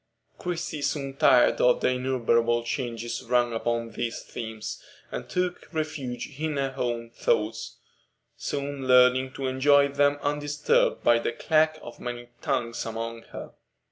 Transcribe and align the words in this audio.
Christie 0.39 0.81
soon 0.81 1.15
tired 1.15 1.61
of 1.61 1.81
the 1.81 1.89
innumerable 1.89 2.63
changes 2.63 3.23
rung 3.23 3.53
upon 3.53 3.91
these 3.91 4.23
themes, 4.23 4.81
and 5.11 5.29
took 5.29 5.71
refuge 5.71 6.39
in 6.39 6.57
her 6.57 6.73
own 6.75 7.11
thoughts, 7.11 7.77
soon 8.35 8.87
learning 8.87 9.33
to 9.33 9.45
enjoy 9.45 9.89
them 9.89 10.17
undisturbed 10.23 11.03
by 11.03 11.19
the 11.19 11.31
clack 11.33 11.77
of 11.83 11.99
many 11.99 12.29
tongues 12.41 12.83
about 12.83 13.27
her. 13.27 13.51